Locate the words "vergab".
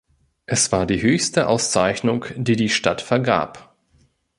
3.03-3.75